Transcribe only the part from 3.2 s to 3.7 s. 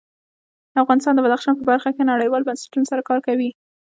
کوي.